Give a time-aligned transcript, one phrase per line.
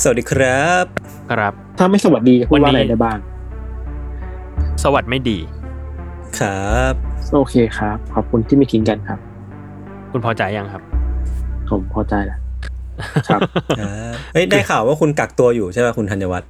[0.00, 0.84] สวัสดีครับ
[1.30, 3.18] ครับ ถ้าไม่สวัสดีจะพูดว่าอะไรได้บ้าง
[4.84, 5.38] สวัสดีไม่ดี
[6.38, 6.94] ครับ
[7.34, 9.18] โอเคครับ ขอบคุณที่ไม่ทิ้งกันครับ
[10.10, 10.82] คุณพอใจยังครับ
[11.70, 12.38] ผมพอใจแล้ว
[13.28, 13.40] ครับ
[13.78, 13.90] ครับ
[14.32, 16.48] เฮ้ยได้ข่าวว่าคุณกักตัวอยู่ใช่ไหมคุณธัญวัฒน์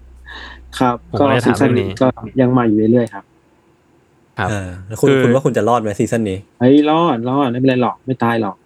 [0.79, 2.09] ครับผมก็ไม่ได้ซีถามซั่นเรื่องนี้นี้ก็
[2.41, 3.25] ยังมาอยู่เรื่อยๆครับ
[4.39, 8.57] ครับอ่าแล้วคุณคือคุณว่าคุณจะรอดไหมซีซั่นนี้เฮ้ยรอดรอดไม่เป็นไรหรอกไม่ตายหรอก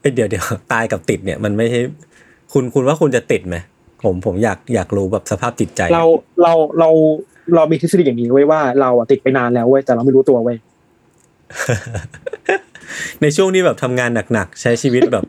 [0.00, 1.80] เอ้ยเดี๋ยวเดี๋ยวตายกับติดเนี่ยมันไม่ใช่
[2.52, 3.56] คุณคุณว่าคุณจะติดไหม
[4.04, 6.04] ผมผมอยากอยากรู้แบบสภาพจิตใจ เรา
[6.42, 6.90] เราเรา
[7.54, 10.56] เรามีทฤษฎีอย่างนี้ไว้ว่าเราอะติดไปนานแล้วเว้ยแต่เราไม่รู้ตัวเว้ย
[13.22, 15.24] ในช่วงที่แบบทำงานหนักๆใช้ชีวิตแบบ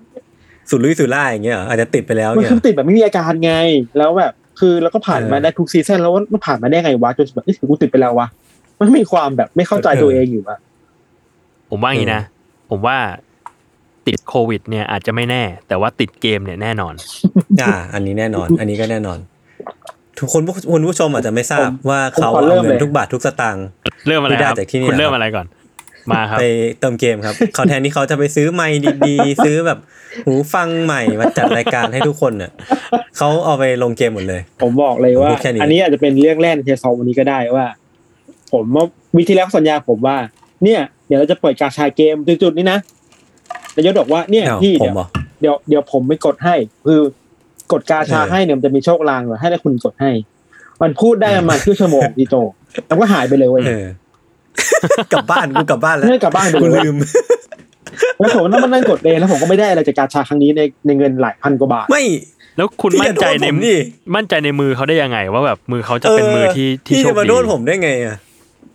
[0.70, 3.54] สุรุ่ยสุร่ายอย่างเงี้ยเหรออาจจะติดไปแล้วมันเนี่ยคือติดแบบไม่มีอาการไง
[3.98, 8.28] แล้วแบบ คือเราก็ผ่านมาเออได้ทุกซีซั่นแล้วว่ามันผ่านมาได้ไงวะจนแบบเอ้ยกูติดไปแล้ววะ
[8.80, 10.60] มันมีความแบบไม่เข้าใจตัวเองอยู่อะ
[11.70, 12.24] ผมว่าอย่างนี้นะ
[12.70, 12.98] ผมว่า
[14.08, 16.94] ติดโควิด เนี่ยอาจจะไม่แน่ แต่ว่าติดเกมเนี่ยแน่นอน
[17.62, 19.18] อ่า อันนี้แน่นอน อันนี้ก็แน่นอน
[20.20, 23.66] ทุกคนผู้คุณผู้ชมอาจจะไม่ทราบว่าเขาเอาเงินทุกบาททุกสตางค์
[24.08, 25.46] เริ่มอะไรที่ได้ครับจากที่นี่คุณเริ่มนะครับอะไรก่อน
[26.12, 26.44] มาครับไป
[26.80, 29.80] เติมเกมครับเขาแทนที่เขาจะไปซื้อไมค์ดีๆ ซื้อแบบ
[30.26, 32.52] หูฟังใหม่มาจัดรายการให้ทุกคนเนี่ย
[33.18, 37.68] เขาเอาไปลงเกมหมดเลย ผมบอกเลยว่าผมพูดแค่นี้อันนี้อาจจะเป็นเรื่องแรกในเทซองวันนี้ก็ได้ว่า
[38.54, 38.86] ผมว่า
[39.18, 40.18] วิธีแล้วสัญญาผมว่า
[40.64, 42.80] เนี่ย เดี๋ยวเราจะเปิดกาชาเกมจุดๆนี้นะ
[43.78, 45.08] นายศบอกว่าเนี่ยอ้าวพี่ผเดี๋มยวเหรอ
[45.42, 46.56] เดี๋ยวเดี๋ยวผมไม่กดให้
[46.88, 47.02] คือ
[47.72, 50.12] กดกาชาเออให้เนี่ยมันจะมีโชคลางเหรอให้ได้คุณกดให้
[50.82, 52.36] มันพูดได้ประมาณครึ่งชั่วโมงพี่โจ
[52.88, 53.88] แล้วก็หายไปเลยเว้ยเออ
[55.14, 56.98] กลับบ้านกูกลับบ้านแล้วเนื่อกลับบ้านไปกูเลยลืม
[58.20, 62.04] แล้วผมนั่งมานั่งกดเองแล้วผมก็ไม่ได้อะไรจากกาชาครั้งนี้ในในเงินหลายพันกว่าบาทไม่
[62.58, 63.76] แล้วคุณพี่มั่นใจอย่าโทษในผมดิ
[64.16, 68.18] มั่นใจในมือเขาได้ยังไง ว่าแบบมือเขาจะเป็นมือที่ที่พี่โชจะคมาดีโทษผมได้ไงอะ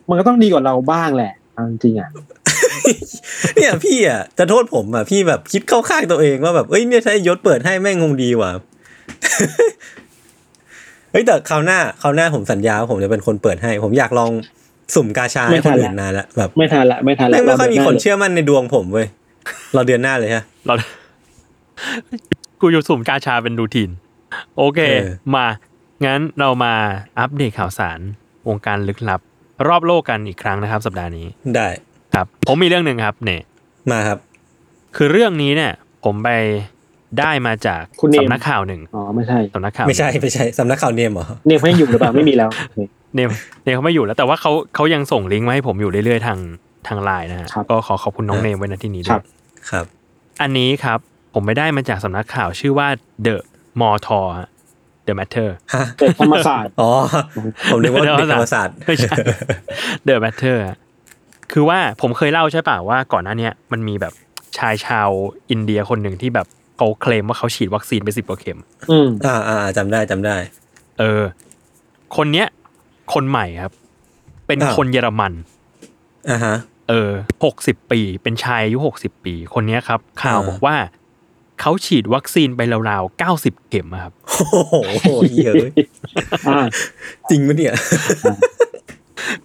[0.08, 2.08] มันก็ต้องดีกว่าเราบ้างแหละเอาจริงๆอะ
[3.56, 8.50] เนี่ยพี่อะจะโทษผมอะพี่แบบคิดเข้าข้างตัวเองว่าแบบเอ้ยเนี่ยถ้ายศเปิดให้แม่งคงดีว่ะ
[11.12, 14.30] เฮ้ยแต่คราวหน้าคราวหน้าผมสัญญาว่าผมจะเป็นคนเปิดให้ ผมอยากลอง
[14.94, 19.06] สุ่มกาชาให้คนอื่นนานละแบบไม่ทันละไม่ทันละแม่งไม่ค่อยมีคนรดืหาลเชื่อมั่นในดวงผมเว้ย
[19.74, 20.74] เราเดือนหน้าเลยฮะเรา
[22.60, 23.90] กูอยู่สุ่มกาชาเป็นรูทีน
[24.56, 25.46] โอเคเออมา
[26.04, 26.74] งั้นเรามา
[27.18, 27.98] อัปเดตข่าวสาร
[28.48, 29.20] วงการลึกลับ
[29.68, 31.26] รอบโลกกันอีกครั้งนะครับ สัปดาห์นี้
[31.56, 31.68] ได้
[32.14, 33.40] ครับ ผมมีเรื่องหนึ่งครับเนี่ย
[33.90, 34.18] มาครับ
[34.96, 35.72] คือเรื่องนี้เนี่ย
[36.04, 36.30] ผมไป
[37.18, 42.50] ได้มาจากคุณเนมสำนักข่าวหนึ่งอ๋อไม่ใช่สำนักข่าวไม่ใช่ไม่ใช่สำนักข่าวเนียมเหรอเนี่ยเขายังอยู่หรือเปล่าไม่มีแล้ว
[43.14, 43.28] เนี่ย
[43.64, 46.38] เนี่ยเขาไม่อยู่แล้ว แต่ว่าเขาเขายังส่งลิงก์มาให้ผมอยู่เรื่อยๆทาง
[46.88, 49.24] ทางไลน์นะฮะครับก็ขอขอบคุณน้องครับเนมไว้ณที่นี้คด้รัวบย
[49.70, 49.84] ครับ
[50.42, 50.98] อันนี้ครับ
[51.34, 52.88] ผมไปได้มาจากสำนักข่าวชื่อว่า
[53.26, 53.36] The
[53.80, 54.26] m o r t o r
[55.06, 56.90] The Matter ฮะเด็กธรรมศาสตร์อ๋อ
[57.72, 59.14] ผมนึกว่าเด็กธรรมศาสตร์ไม่ใช่
[60.06, 60.76] The Matter อะ
[61.52, 64.12] คือว่าผมเคยเล่าใช่ป่ะว่าก่อนหน้าเนี้ยมันมีแบบ
[64.58, 65.08] ชายชาว
[65.50, 66.46] อินเดียคนหนึ่งที่แบบ
[66.76, 68.58] เขาเคลมว่าเขาฉีดวัคซีนไปสิบกว่าเข็ม
[68.90, 70.36] อืมอ่าอ่าจำได้จำได้
[70.98, 71.22] เออ
[72.16, 72.46] คนเนี้ย
[73.14, 73.72] คนใหม่ครับ
[74.46, 75.32] เป็นอ้าวคนเยอรมัน
[76.30, 76.54] อ่าฮะ
[76.88, 77.10] เออ
[77.44, 80.76] หกสิบปี เป็นชายอายุหกสิบปี คนเนี้ยครับ ข่าวอ่าบอกว่า
[81.60, 85.08] เขาฉีดวัคซีนไปราวๆเก้าสิบเข็มอะครับ โอ้โห
[85.44, 85.64] เยอะ
[86.48, 86.58] อ่า
[87.30, 87.74] จริงปะเนี่ย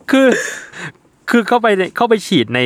[0.09, 0.27] คือ
[1.29, 2.59] คือเข้าไปในเข้าไปฉีดใน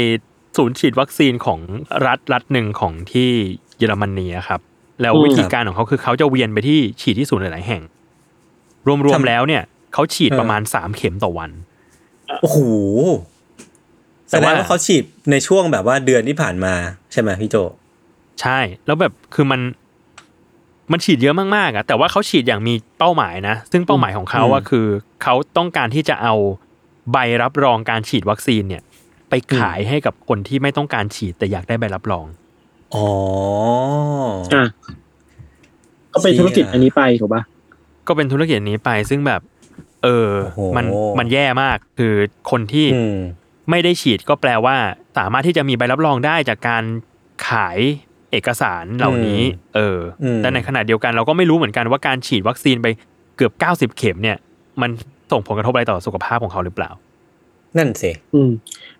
[0.57, 1.59] ศูนย์ฉีดวัคซีนของ
[2.05, 3.29] รัฐรัฐหนึ่งของที่
[3.77, 4.59] เยอรมนีอะครับ
[5.01, 7.81] แล้วอืมวิธีการของเขาคือเขาจะเวียนไปที่ฉีดที่ศูนย์หลาย ๆ แห่ง
[8.87, 9.63] รวมทำๆแล้วเนี่ย
[9.93, 11.51] เขาฉีดเออประมาณสามเข็มต่อวัน
[12.41, 12.59] โอ้โห
[14.29, 16.73] แสแต่ดงว่าว่าเขาฉีดในช่วงแบบว่าเดือนที่ผ่านมา
[17.11, 17.55] ใช่ไหมพี่โจ
[18.41, 19.61] ใช่ แล้วแบบคือมัน
[20.91, 24.85] มันฉีดเยอะมากๆอะแต่ว่าเขาฉีดอย่างมีเป้าหมายนะ ซึ่งเป้าหมายของเขาอะคือ
[25.23, 26.33] เขาต้องการที่จะเอา
[27.11, 28.83] ใบรับรองการฉีดวัคซีนเนี่ย
[29.29, 32.25] ไปขายให้กับคนที่ไม่ต้องการฉีดแต่อยากได้ใบรับรอง
[32.93, 33.07] อ๋อ
[34.53, 34.65] อะ
[36.13, 37.41] ก็เป็นธุรกิจอันนี้ไปถูกปะ
[38.07, 39.41] ก็เป็นธุรกิจนี้ไปซึ่งแบบ
[40.03, 40.85] เออโอ้โหมัน
[41.19, 42.13] มันแย่มากคือ
[42.51, 43.17] คนที่อืม
[43.69, 44.75] ไม่ได้ฉีดก็แปลว่า
[45.17, 46.83] สามารถที่จะมีใบรับรองได้จากการ
[47.47, 47.79] ขาย
[48.31, 49.41] เอกสารเหล่านี้
[49.75, 52.87] เอออมแต่ในขณะเดียวกันเราก็ไม่รู้เหมือนกันว่าการฉีดวัคซีนไป
[53.37, 54.37] เกือบเก้าสิบเข็มเนี่ย
[54.81, 54.91] มัน
[55.31, 56.91] ส่งผลกระทบอะไรต่อสุขภาพของเขาหรือเปล่า
[57.77, 58.51] นั่นสิอืม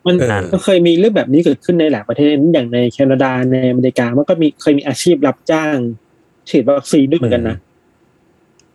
[0.06, 5.76] มันเออมันเคยมีเรื่องแบบนี้เกิดขึ้นในหลายประเทศอย่างในแคนาดาในอเมริกามันก็มีเคยมีอาชีพรับจ้าง
[6.50, 7.58] ฉีดวัคซีนด้วยเหมือนกันนะ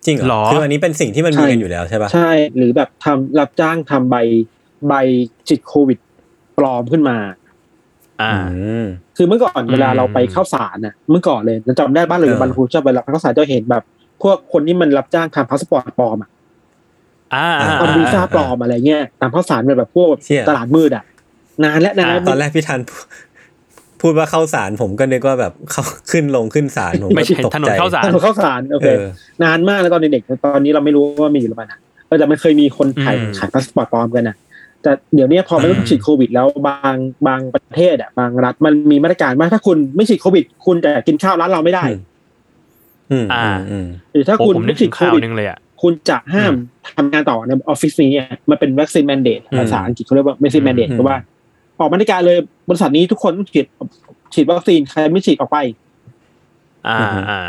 [0.06, 4.16] จริงเหหรรออคืออันนี้เป็นสิ่งที่มันมีใช่กันอยู่แล้วใช่ปะใช่ หรือแบบทำรับจ้างทำใบ
[4.88, 4.94] ใบ
[5.48, 5.98] ฉีดโควิด
[6.58, 7.16] ปลอมขึ้นมา
[8.22, 8.86] อ่าอืม
[9.16, 13.82] คือเมื่อก่อนอืมเวลาเราไปเข้าสารน่ะ เมื่อก่อนเลยเราจำได้บ้านเราอยู่เออบ้านครูชอบไปรับเข้าสารจะเห็นแบบ
[14.22, 16.35] พวกคนที่มันรับจ้างทำพาสปอร์ตปลอมอะอ่าอ่า
[17.80, 21.04] ทำวีซ่าปลอมอะไรเงี้ยตามข้าวสารเป็นแบบพวกเชี่ยตลาดมืดอะ
[21.64, 23.04] นานและนานแล้วตอนแรกพี่ทันพูด
[24.00, 29.00] พูดว่าเข้าสารผมก็นึกว่าแบบเข้าขึ้นลงขึ้นสารผมก็ไม่ใช่ตกถนนใจเข้าสารถนนข้าวสารโอเอเคอ
[29.44, 34.36] นานมากแล้วตอนเด็กๆตอนนี้เราไม่รู้ว่ามีหรือเปล่านะเออแต่มันเคยมีคนขายอืมขายพาสปอร์ตปลอมกันนะ
[34.82, 36.96] แต่เดี๋ยวนี้พอไม่ต้องอืมฉีดโควิด แล้วบาง
[37.26, 41.84] บางประเทศอะบางรัฐมันมีมาตรการว่าถ้าคุณไม่ฉีดโควิด คุณจะกินข้าวร้านเราไม่ได้
[43.10, 46.52] อืมอ่าอืมอืมหรือถ้าโอ้คุณผมนึไม่กฉีถึดงโคข่าววิดหนึงเลยอะ คุณจะห้าม
[46.96, 51.18] ทำงานต่อในออฟฟิศนี้อะมันเป็นวัคซีนแมนเดตอืมภาษาอังกฤษเขาเรียกว่าวัคซีนแมนเดตอืมก็ว่า
[51.78, 52.38] ออกมาตรการเลย
[52.68, 53.66] บริษัทนี้ทุกคนต้องฉีด
[54.34, 55.58] ฉีดวัคซีนใครไม่ฉีดออกไป
[56.88, 57.40] อ่าอือฮึอ่า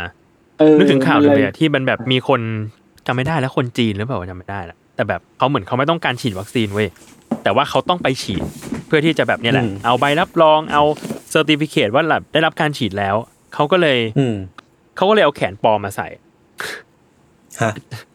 [0.58, 2.40] เออนึกถึงข่าวหนึ่งมัเลยนอะที่มันแบบมีคน
[3.06, 6.88] จำไม่ได้แล้วคนจีนหรือเปล่าจำไม่ได้ละแต่แบบเขาเหมือนเขาไม่ต้องการฉีดวัคซีนเว้ย
[7.42, 8.42] แต่ว่าเขาต้องไปฉีด
[8.86, 10.82] เพื่อที่จะแบบเนี้ยแหละอืมเอาใบรับรองเอา
[11.30, 13.14] เซอร์ติฟิเคตว่าแบบได้รับการฉีดแล้ว
[13.54, 14.36] เขาก็เลยอืม
[14.96, 16.87] เขาก็เลยเอาแขนปลอมมาใส่ฮะ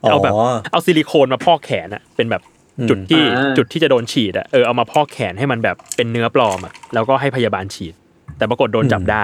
[0.01, 0.41] เอาแบบอ๋อ
[0.71, 2.41] เอาซิลิโคนมาพอกแขนอะเป็นแบบ
[2.79, 7.93] อืมจุดที่อ่าจุดที่จะโดนฉีดอะเออเอามาพอกแขนให้มันแบบเป็นเนื้อปลอมอะแล้วก็ให้พยาบาลฉีด
[8.37, 9.23] แต่ปรากฏโดนจับได้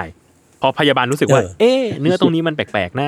[0.62, 3.08] พอพยาบาลรู้สึกว่า เออเอ๊ะเนื้อตรงนี้มันแปลกๆนะ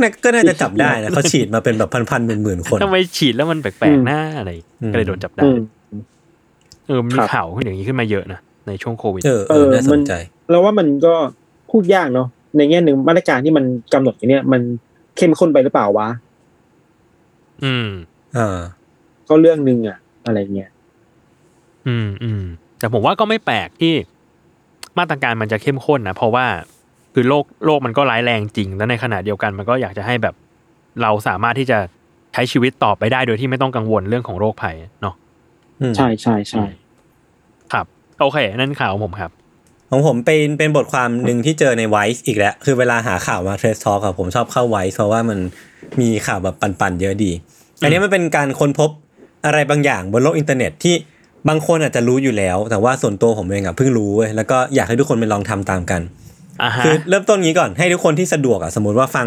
[0.00, 4.50] น่าก็น่าจะจับได้นะเขาฉีดมาเป็นแบบพันๆหมื่นๆคนทำไมฉีดแล้วมันแปลกๆหน้าอะไร
[4.82, 5.58] อืมก็เลยโดนจับได้อืม
[6.86, 10.14] เออมีครับข่าวขึ้นอย่างนี้ขึ้นมาเยอะนะในช่วงโควิด เออเอเอออน่าสมันนใจ
[10.50, 11.14] เราว่ามันก็
[11.70, 14.60] พูดยากเนาะในแง่หนึ่งมาตรการที่มันกำหนดอย่างเนี้ยมัน
[15.16, 16.08] เข้มข้นไปหรือเปล่าวะ
[17.64, 17.88] อืม
[18.36, 18.58] อ่า
[19.28, 20.70] ก็เรื่องหนึ่งอะอะไรเงี้ย
[21.86, 22.42] อืมอืม
[22.78, 23.94] แต่ผมว่าก็ไม่แปลกที่
[24.98, 26.46] มาตรการมันจะเข้มข้นนะเพราะว่า
[27.14, 30.34] คือโลกโลกมันก็ร้ายแรงจริง แล้วในขณะเดียวกันมันก็อยากจะให้แบบ
[31.02, 31.78] เราสามารถที่จะ
[32.32, 35.14] ใช้ชีวิตต่อไปได้โดยที่ไม่ต้องกังวลเรื่องของโรคภัยเนาะ
[35.80, 36.64] อืมใช่ใช่ใช่
[37.72, 37.86] ครับ
[38.20, 39.30] โอเค นั่นข่าวของผมครับ
[39.90, 45.38] ของผมเป็นเป็นบทความหนึ่งที่เจอใน Vice อีกแล้ว คือเวลาหาข่าวมาเทรสทอ l k อะผมชอบเข้า Vice เพราะว่ามัน
[46.00, 47.32] มีข่าวแบบปั่นๆเยอะดี
[47.82, 48.90] อันนี้มันเป็นการค้นพบ
[49.46, 50.94] อะไรบางอย่างบนโลกอินเทอร์เน็ตที่
[51.48, 56.00] บางคนอาจจะรู้อยู่แล้ว แต่ว่าส่วนตัวผมเองอะเพิ่งรู้เว้ยแล้วก็อยากให้ทุกคนไปลองทำตามกัน
[56.62, 59.26] อ่าฮะคือเริ่มต้นงี้ก่อนให้ทุกคนที่สะดวกอะสมมติว่าฟัง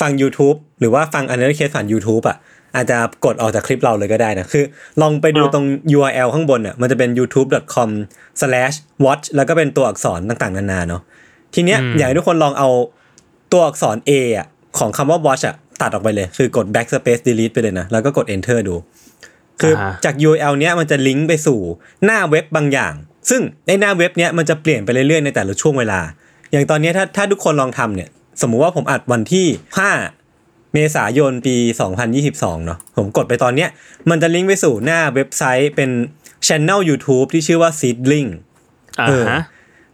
[0.00, 2.36] ฟัง YouTube หรือว่าฟัง a n a l y Case ผ่าน YouTube อะ
[2.76, 4.64] อาจจะกดออกจากคลิปเราเลยก็ได้นะ คือ
[5.02, 11.02] ลองไปดูตรง URL ข้างบนอะมันจะเป็น youtube.com/watch แล้วก็เป็นตัวอักษรต่างๆ นานาเนาะ
[11.54, 12.68] ทีเนี้ยอืมอยากให้ทุกคนลองเอา
[13.52, 14.46] ตัวอักษร A อะ
[14.78, 18.74] ของคำว่า watch อะตัดออกไปเลย คือกด backspace delete ไปเลยนะ แล้วก็กด enter ดู
[19.60, 21.60] คืออาฮะจาก URL เนี้ยมันจะลิงก์ไปสู่
[22.04, 22.94] หน้าเว็บบางอย่าง
[23.30, 26.00] ซึ่งในหน้าเว็บเนี้ยมันจะเปลี่ยนไปเรื่อยๆในแต่ละช่วงเวลา
[26.52, 28.08] อย่างตอนเนี้ยถ้าถ้าทุกคนลองทำเนี่ย
[28.42, 29.46] สมมุติว่าผมอัดวันที่
[30.04, 30.15] 5
[30.76, 31.56] เมษายนปี
[32.10, 33.70] 2022 เนาะผมกดไปตอนเนี้ย
[34.10, 35.90] มันจะลิงก์ไปสู่หน้าเว็บไซต์เป็น
[36.46, 38.30] ช anel YouTube ที่ชื่อว่า Seedling
[39.00, 39.42] อ่าเออฮะ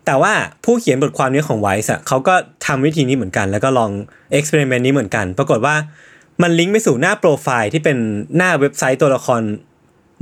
[0.06, 0.32] แต่ว่า
[0.64, 2.34] ผู้เขียนบทความนี้ของไวส์อะเขาก็
[2.66, 3.90] ทำวิธีนี้เหมือนกัน แล้วก็ลอง
[4.32, 5.74] เอ็กซ์เพร์เมนต์นี้เหมือนกัน ปรากฏว่า
[6.42, 7.96] มันลิงก์ไปสู่หน้าโปรไฟล์ที่เป็น
[8.36, 9.40] หน้าเว็บไซต์ตัวละคร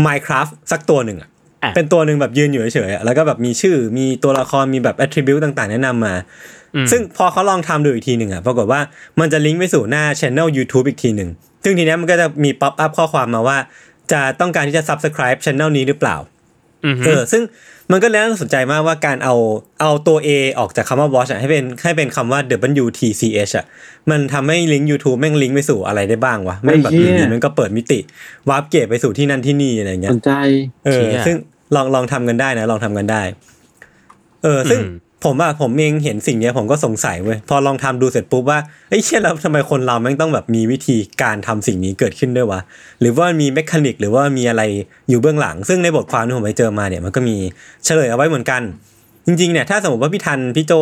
[0.07, 1.29] Minecraft สักตัวหนึ่งอะ
[1.63, 6.60] อะเป็นตัวหนึ่งแบบยืนอยู่เฉยๆอะแล้วก็แบบมีชื่อมีตัวละครมีแบบ attribute ต่างๆ แนะนำมาอืม
[6.91, 8.81] ซึ่งพอเขาลองทำดูอีกทีหนึ่งอะปรากฏว่า
[9.21, 11.31] มันจะลิงก์ไปสู่หน้า channel YouTube อีกทีหนึ่ง
[11.65, 13.59] ซึ่งทีเนี้ยมันก็จะมี pop-up ข้อความมาว่า
[14.13, 16.17] จะต้องการที่จะ subscribe channel นี้หรือเปล่า
[16.85, 17.43] อืมฮึเออซึ่ง
[17.93, 19.35] มันก็แล้วน่าสนใจมากว่าการเอา
[19.81, 22.41] เอาตัว A ออกจากคำว่า watch อะให้เป็นให้เป็นคำว่า
[22.83, 23.67] WTCH อะ
[24.11, 27.99] มันทำให้ลิงก์ YouTube แม่งลิงก์ไปสู่อะไรได้บ้างวะแม่งแบบอยู่ดีมันก็เปิดมิติ
[28.49, 30.33] warp gate ไปสู่ที่นั่นที่นี่อะไรเงี้ยสนใจ
[30.87, 31.37] เออเชี่ยซึ่ง
[31.75, 33.23] ลองลองทำกันได้นะ ลองทำกันได้
[34.43, 38.59] เออ ซึ่งอืม ผมอะผมเองเห็นสิ่งเนี้ยผมก็สงสัยเว้ยพอลองทำดูเสร็จปุ๊บว่า
[38.89, 42.61] เอ้ยเชี่ยแล้วทำไมคนเราแม่งต้องแบบมีวิธีการทำสิ่งนี้เกิดขึ้นด้วยวะ
[43.01, 44.63] หรือว่ามี mechanic หรือว่ามีอะไร
[45.09, 47.37] อยู่เบื้องหลัง ซึ่งในบทความที่ผมไปเจอมาเนี่ยมันก็มี
[47.85, 48.63] เฉลยเอาไว้เหมือนกัน
[49.27, 50.73] จริงๆเนี่ยถ้าสมมติว่าพี่ทันพี่โจ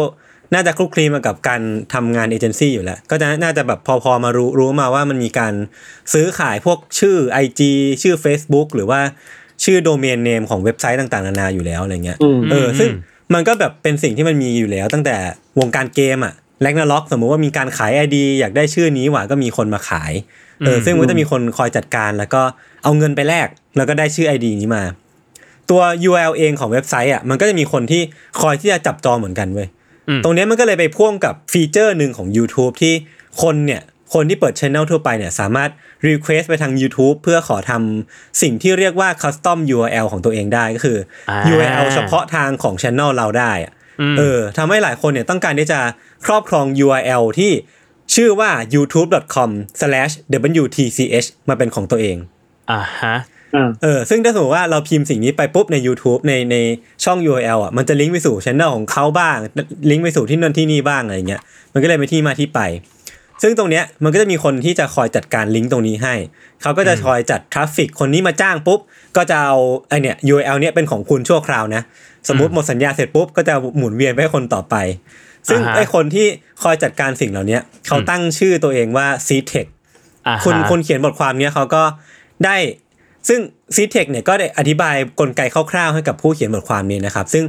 [0.54, 1.61] น่าจะคลุกคลีมากับการ
[1.95, 5.54] ทำงานเอเจนซี่อยู่แล้ว ก็จะน่าจะแบบพอๆมารู้รู้มาว่ามันมีการ
[6.12, 7.61] ซื้อขายพวกชื่อ IG
[8.02, 9.00] ชื่อ Facebook หรือว่า
[9.64, 12.90] ชื่อโดเมนเนมของเว็บไซต์ต่างๆนานาอยู่แล้วอะไรเงี้ยอืมเอออืมซึ่ง
[13.35, 15.17] มันก็แบบเป็นสิ่งที่มันมีอยู่แล้ว ตั้งแต่
[15.61, 20.13] วงการเกมอะแลกนาล็อกสมมุติว่ามีการขาย ID อยากได้ชื่อนี้หว่าก็มีคนมาขาย
[20.61, 22.43] เออซึ่งมันก็จะมีคนคอยจัดการแล้วก็
[22.83, 24.85] เอาเงินไปแลกแล้วก็ได้ชื่อ ID นี้มา
[25.71, 28.03] ตัว URL เองของเว็บไซต์อะมันก็จะมีคนที่
[28.41, 29.69] คอยที่จะจับจองเหมือนกันเว้ย
[30.09, 32.95] อืมตรงเนี้ยมันก็เลยไปพ่วงกับฟีเจอร์หนึ่งของ YouTube ที่
[33.43, 33.83] คนเนี่ย
[34.15, 35.71] คนที่เปิด Channel ทั่วไปเนี่ยสามารถ
[36.09, 40.99] Request ไปทาง YouTube เพื่อขอทำสิ่งที่เรียกว่า Custom URL ของตัวเองได้ก็คือ
[41.31, 43.73] อา URL เฉพาะทางของ Channel เราได้อะ
[44.12, 45.81] มเออทำให้หลายคนเนี่ยต้องการที่จะ
[46.27, 47.50] ครอบครอง URL ที่
[48.15, 52.17] ชื่อว่า youtube.com/wtch มาเป็นของตัวเอง
[52.71, 53.15] อ่าฮะ
[53.57, 56.57] อ่าเออซึ่งถ้าสมมติว่าเราพิมพ์สิ่งนี้ไปปุ๊บใน YouTube ในใน
[57.05, 59.37] ช่อง URL อะมันจะลิงก์ไปสู่ช่องของเขาบ้าง
[59.91, 62.61] ลิงก์ไปสู่ที่นั่นที่นี่บ้างอะไรเงี้ยมันก็เลยเป็นที่มาที่ไป
[63.42, 66.14] ซึ่งตรงเนี้ยมันก็จะมีคนที่จะคอยจัดการลิงก์ตรงนี้ให้
[66.62, 68.80] เขาก็จะคอยจัดทราฟฟิกคนนี้มาจ้างปุ๊บ
[69.16, 69.57] ก็จะเอา
[69.88, 71.83] ไอเนี่ย URL เนี้ยเป็นของคุณชั่วคราวนะ
[72.28, 74.75] สมมุติหมดสัญญาเสร็จปุ๊บ ก็จะหมุนเวียนไปให้คนต่อไป
[75.49, 76.26] ซึ่งอ่าฮะไอคนที่
[76.62, 79.66] คอยจัดการสิ่งเหล่าเนี้ยเขาตั้งชื่อตัวเองว่า c t e c
[80.26, 81.83] อ่าฮะคุณคนเขียนบทความเนี้ยเขาก็
[82.45, 82.57] ได้
[83.28, 83.40] ซึ่ง
[83.75, 85.40] c t e c เนี่ยก็ได้อธิบายกลไก
[85.71, 87.45] คร่าวๆให้กับผู้เขียนบทความนี้นะครับ ซึ่ง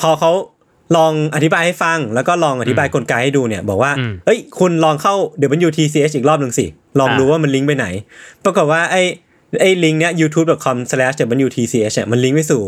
[0.00, 0.30] พอเขา
[0.96, 5.14] ลองอธิบายให้ฟัง แล้วก็ลองอธิบายกลไกให้ดูเนี่ย บอกว่าอืมเอ้ย คุณลองเข้า
[5.66, 6.66] WTCH อีกรอบหนึ่งสิ
[6.98, 7.86] ลองอ่าดูว่ามันลิงก์ไปไหน
[8.44, 9.02] ปรากฏว่าไอ้
[9.60, 12.62] ไอ้ลิงก์เนี้ย youtube.com/wtch เนี่ยมันลิงก์ไปสู่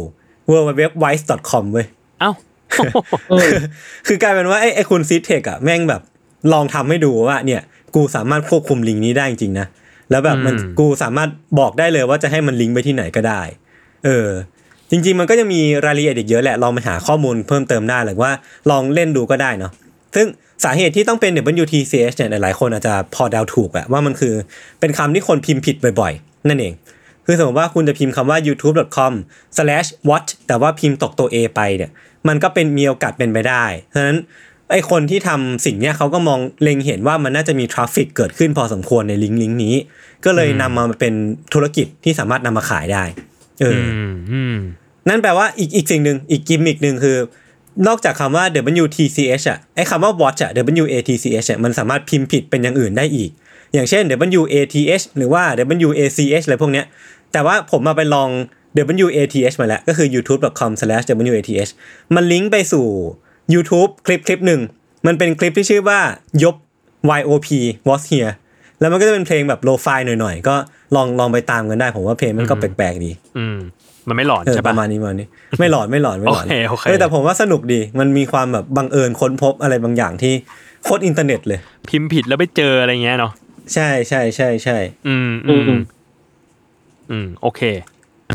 [0.51, 1.87] www.wise.com เว้ย
[2.21, 2.31] เอ้า
[3.31, 3.51] เออ
[4.07, 6.03] คือกลายเป็นว่าไอ้ไอ้คุณซีเทคอะแม่งแบบ
[6.53, 7.63] ลองทำให้ดูว่าเนี่ย
[7.95, 9.67] กูสามารถควบคุมลิงก์นี้ได้จริงๆนะ
[10.11, 13.43] แล้วแบบมันอืมกูสามารถบอกได้เลยว่าจะให้มันลิงก์ไปที่ไหนก็ได้
[14.05, 14.29] เออ
[14.91, 18.31] จริงๆ มันก็จะมีรายละเอียดอีกเยอะแหละลองไปหาข้อมูลเพิ่มเติมได้หรือว่า
[18.71, 19.73] ลองเล่นดูก็ได้เนาะ
[20.17, 20.27] ซึ่ง
[20.65, 24.35] สาเหตุที่ต้องเป็น WTCH เนี่ยหลายๆคนอาจจะพอเดาถูกอะว่ามันคือ
[24.81, 26.73] เป็นคำที่คนพิมพ์ผิดบ่อยๆ นั่นเอง
[27.27, 31.91] คือสมมติว่าคุณจะพิมพ์คำว่า youtube.com/watch แต่ว่าพิมพ์ตกตัว A ไปเนี่ย
[32.29, 33.65] มันก็เป็นมีโอกาสเป็นไปได้
[33.95, 34.19] ฉะนั้น
[34.71, 39.75] ไอคนที่ทำสิ่งเนี้ยเขาก็มองเล็งเห็นว่ามันน่าจะมี traffic เกิดขึ้นพอสมควรในลิงก์ลิงก์นี้
[40.25, 41.15] ก็เลยนำมาเป็น
[41.55, 43.05] ธุรกิจที่สามารถนำมาขายได้
[43.61, 44.57] เอออือมอืม
[45.09, 47.17] นั่นแปลว่าอีกอีกสิ่งหนึ่งอีกกิมมิกหนึ่งคือ
[47.87, 48.45] นอกจากคำว่า
[48.83, 50.51] WTCH อะไอ้คำว่า watch อะ
[50.83, 53.31] WATCH อะมันสามารถพิมพ์ผิดเป็นอย่างอื่นได้อีก
[53.75, 54.03] อย่างเช่น
[54.41, 55.43] WATH หรือว่า
[55.89, 56.87] WACH อะไรพวกเนี้ย
[57.33, 58.29] แต่ว่าผมมาไปลอง
[59.07, 61.07] WATH มาแล้ว ก็คือ youtube.com/wath
[62.15, 62.87] มันลิงก์ไปสู่
[63.55, 64.61] YouTube คลิปคลิปหนึ่ง
[65.07, 66.01] มันเป็นคลิปที่ชื่อว่า
[66.43, 66.57] ยบ
[67.21, 67.49] YOP
[67.89, 68.33] was here
[68.81, 70.55] แล้วมันก็จะเป็นเพลงแบบ lo-fi หน่อยๆ ก็
[70.97, 73.57] ลองลองไปตามกันได้ผมว่าเพลงมันก็แปลกๆดี อืม
[74.09, 75.27] มันไม่หลอนเออใช่ปปะระมาณนี้ประมาณนี้
[75.59, 80.35] ไม่หลอนไม่หลอนไม่หลอนโอเคโอเคแต่ผมว่าสนุกดีมันมีความแบบบังเอิญค้นพบอะไรบางอย่างที่
[80.85, 83.33] โคตรอินเทอร์เน็ตเลย พิมพ์ผิดแล้วไปเจออะไรเงี้ยเนาะ
[83.75, 84.77] ใช่ใช่ใช่ใช่
[85.09, 85.81] อืมอืมอืม
[87.11, 87.61] อืมโอเค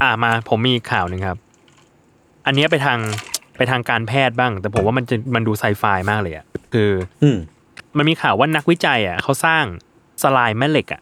[0.02, 1.38] อ่ามาผมมีข่าวหนึ่งครับ
[2.46, 3.00] อันเนี้ยไปทาง
[3.58, 6.92] ไปทางการแพทย์บ้าง แต่ผมว่ามันจะมันดูไซไฟมากเลยอะคือ
[7.24, 7.38] อืม
[7.98, 9.66] มันมีข่าวว่านักวิจัยอะเขาสร้าง
[10.24, 11.02] สลายแม่เหล็กอะ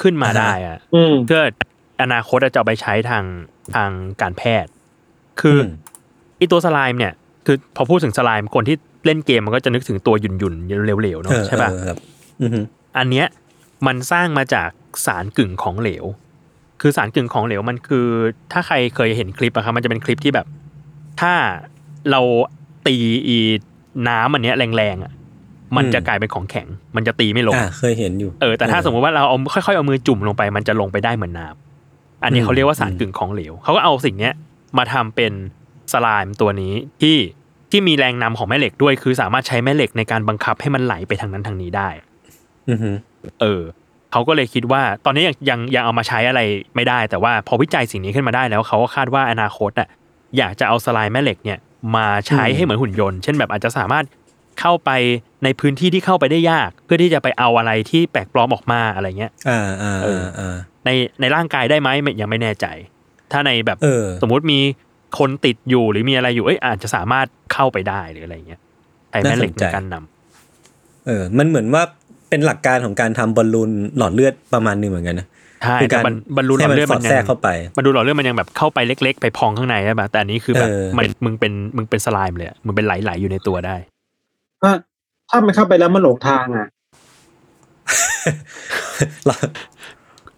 [0.00, 1.42] ขึ้นมาอ่าฮะได้อะอืมเพื่อ
[2.02, 3.24] อนาคตจะเอาไปใช้ทาง
[3.74, 3.90] ทาง
[4.20, 4.70] การแพทย์
[5.40, 5.68] คืออม
[6.36, 7.12] ไอตัวสไลม์เนี่ย
[7.46, 8.76] คือพอพูดถึงสไลม์คนที่
[9.06, 11.98] เล่นเกมมันก็จะนึกถึงตัวหยุ่นหยุ่นๆเหลวๆเอเนาะอใช่ป่ะเออครับ
[12.42, 12.60] อือฮึ
[12.98, 13.26] อันเนี้ย
[13.86, 14.70] มันสร้างมาจาก
[15.06, 16.04] สารกึ่งของเหลว
[16.80, 18.06] คือสารกึ่งของเหลวมันคือ
[18.52, 20.46] ถ้าใครเคยเห็นคลิปอะครับมันจะเป็นคลิปที่แบบ
[21.20, 21.32] ถ้า
[22.10, 22.20] เรา
[22.86, 22.96] ตี
[23.28, 23.38] อี
[24.08, 25.12] น้ำอันเนี้ยแรงๆอะ
[25.76, 34.34] มันจะกลายเป็นของแข็ง มันจะตีไม่ลงอ่าเคยเห็นอยู่ เออ แต่ถ้าสมมติว่าเราเอาค่อยๆเอามือจุ่มลงไป มันจะลงไปได้เหมือนน้ำอันนี้อืมเขาเรียกว่าสารกึ่งของเหลว เขาก็เอาสิ่งเนี้ย
[34.78, 35.32] มาทำเป็น
[35.92, 37.16] สไลม์ตัวนี้ที่
[37.70, 41.88] ที่มีแรงนำของแม่เหล็กด้วย คือสามารถใช้แม่เหล็กในการบังคับให้มันไหลไปทางนั้นทางนี้ได้
[42.68, 42.90] อือฮึ
[43.40, 43.62] เออ
[44.12, 46.40] เขาก็เลยคิดว่า ตอนนี้ยังยังยังเอามาใช้อะไร
[46.76, 49.88] ไม่ได้ แต่ว่าพอวิจัยสิ่งนี้ขึ้นมาได้แล้วเขาก็คาดว่าอนาคตอะ
[50.38, 51.58] อยากจะเอาสไลม์แม่เหล็กเนี่ย
[51.96, 54.04] มาใช้ให้เหมือนหุ่นยนต์ เช่นแบบอาจจะสามารถ
[54.60, 54.90] เข้าไป
[55.44, 62.66] ในพื้นที่ที่เข้าไปได้ยาก เพื่อที่จะไปเอาอะไรที่แปลกปลอมออกมาอะไรเงี้ยอ่าอ่าเออ่าออ่าในในร่างกายได้ไหมไม่ยังไม่แน่ใจ
[63.32, 64.60] ถ้าในแบบเออสมมุติมี
[65.18, 68.60] คนติดอยู่หรือมีอะไรอยู่เอ้ยอาจจะสามารถเข้าไปได้หรืออะไรเงี้ย
[69.10, 71.82] ใช้แม่เหล็กในการนำเออ มันเหมือนว่า
[72.30, 75.26] เป็นหลักการของการทำบอลลูนหลอดเลือดประมาณหนึงเหมือนกันนะ
[75.64, 83.76] ใช่คือแต่การบรรบรรลุหลให้อดมันเลือดสอมัดนยัแทรกงเข้าไปบรรลุหลอดเลือดมันยังแบบเข้าไปเล็ก ๆ ไปพองข้างในใช่ป่ะแต่อันนี้คือแบบเออมันมึงเป็นมึงเป็นสไลม์เลยอะมึงเป็นไหลๆอยู่ในตัวได้
[84.62, 84.70] ถ้า
[85.30, 86.66] ถ้ามันเข้าไปแล้วมันหลงทางอะ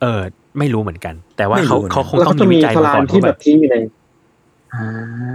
[0.00, 0.20] เออ
[0.58, 3.76] ไม่รู้เหมือนกัน แต่ว่าไม่รู้เขาเหมือนกันเขาคงแล้วต้อก็งมีจะมีวิจัยสมาลาก่อมนที่ว่าแบแบบบทิ้งอยู่ใน
[4.75, 4.84] อ่า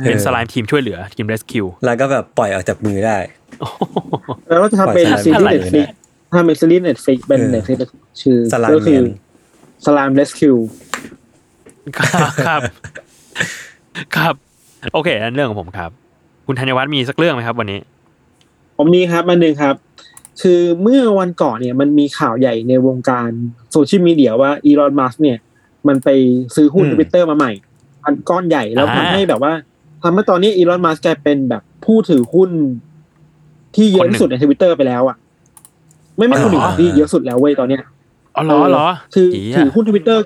[0.05, 3.17] เป็นสไลม์ทีมช่วยเหลือทีมเรสคิวแล้วก็แบบปล่อยออกจากมือได้
[4.49, 5.87] แล้วก็จะทำเป็นปล่อยซีรีส์อะไรเน็ตฟลิก
[6.31, 7.77] ถ้าเป็นซีรีส์เน็ตฟลิกเป็นเออเน็ตฟลิก
[8.21, 9.05] ชื่อสลามก็คืแมน
[9.85, 10.55] สลามเรสคิว
[11.97, 12.61] ครับ ครับ
[14.15, 14.33] ครับ
[14.93, 15.89] โอเคนั่นเรื่องของผมครับ
[16.47, 17.79] คุณธัญวัฒน์มีสักเรื่องไหมครับวันนี้
[18.77, 19.75] ผมมีครับอันหนึ่งครับ
[20.41, 23.29] คือเมื่อวันก่อนเนี่ยมันมีข่าวใหญ่ในวงการ
[23.71, 25.37] โซเชียลมีเดียว่าอีลอนมัสเนี่ย
[25.87, 26.09] มันไป
[26.55, 27.51] ซื้อหุ้นอืมทวิตเตอร์มาใหม่
[28.05, 29.53] อันก้อนใหญ่แล้วอ่าทำให้แบบว่า
[30.03, 32.49] ทำให้ตอนนี้อีลอนมัสกลายเป็นแบบผู้ถือหุ้น
[33.75, 35.17] ที่เยอะที่สุดในทวิตเตอร์ไปแล้วอะ
[36.17, 37.81] ไม่ไม่คนหนึ่งที่เยอะสุดแล้วเว้ยตอนเนี้ย
[38.35, 40.23] อ๋อเหรอเหรอคือเหี้ยถือหุ้นทวิตเตอร์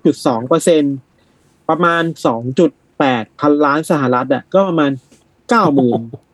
[0.00, 0.82] 9.2เปอร์เซ็น
[1.68, 2.02] ประมาณ
[2.76, 4.90] 2.8พันล้านสหรัฐอะก็ประมาณ
[5.50, 6.29] 90,000 96,000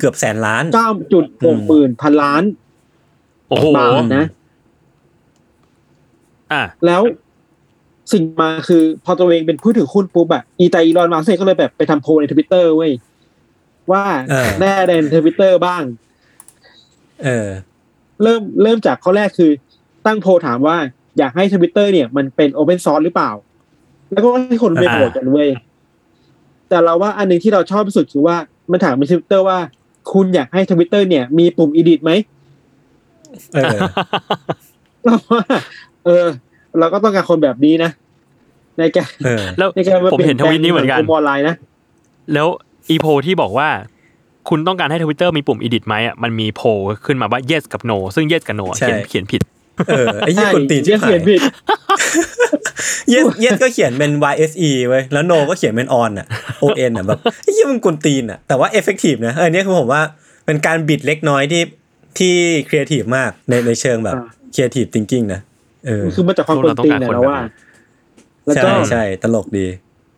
[0.00, 0.64] เกือบแสนล้าน
[1.16, 2.42] 9.6หมื่นพันล้าน
[3.48, 4.24] โอ้โหบาทนะ
[6.52, 7.02] อะแล้ว
[8.12, 12.92] สิ่งมาคือพอตัวเองเป็นผู้ถือหุ้นปุ๊บอะอีตาอีลอนมัสก์ก็เลยแบบไปทำโพลในทวิตเตอร์เว้ย
[13.92, 15.82] ว่าเออแน่ในทวิตเตอร์บ้าง
[17.22, 17.48] เออ
[18.22, 19.50] เริ่มเริ่มจากข้อแรกคือ
[20.06, 20.76] ตั้งโพลถามว่า
[21.18, 23.30] อยากให้ทวิตเตอร์เนี่ย มันเป็น open source หรือเปล่า
[24.12, 25.48] แล้วก็ให้คนไปอ่าโหวตกันเว้ย
[26.68, 28.36] แต่เราว่าอันหนึ่งที่เราชอบที่สุดคือว่า
[28.70, 29.58] มันถามในทวิตเตอร์ว่า
[30.12, 32.12] คุณอยากให้ทวิตเตอร์เนี่ย มีปุ่มอีดิทไหม
[33.54, 33.78] เออ
[35.04, 35.42] เราว่า
[36.04, 36.26] เออ
[36.78, 37.90] เราก็ต้องการคนแบบนี้นะ
[38.78, 41.54] ในการเออแล้วในการาผมเห็นทวิตนี้เหมือนกันปลี่ยแปลงสังคออนไลน์นะ
[42.34, 42.48] แล้ว
[42.90, 43.68] อีโพที่บอกว่า
[44.48, 46.62] คุณต้องการให้ทวิตเตอร์มีปุ่ม edit ไหมอะมันมีโพ
[47.06, 49.40] ขึ้นมาว่า yes กับ no ซึ่ง yes กับ no ใช่เขียนเขียนผิด
[49.88, 51.40] เออไอ้ยี่คนตีนชิบหาเขียยนผิด
[53.10, 56.26] เยสเยสก็เขียนเป็น YSE เว้ยแล้วโนก็เขียนเป็น on อะ
[56.62, 60.02] ON อะแบบไอ้ยี่มันกวนตีนอะแต่ว่า effective นะเออเนี่ยคือผมว่า
[60.46, 61.62] เป็นการบิดเล็กน้อยที่
[62.18, 62.34] ที่
[62.68, 65.40] creative มากในในเชิงแบบอ่า creative thinking นะ
[65.86, 67.52] เออคือมาจากความพคววกรเราตีนต้องการเนี่ยคนเราว่าแบบนี้
[68.46, 69.66] แล้วก็ใช่ใช่ตลกดี